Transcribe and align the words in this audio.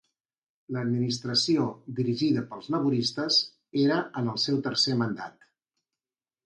L'administració 0.77 1.67
dirigida 2.01 2.45
pels 2.55 2.71
laboristes 2.77 3.39
era 3.85 4.01
en 4.23 4.35
el 4.35 4.43
seu 4.49 4.61
tercer 4.71 4.99
mandat. 5.05 5.53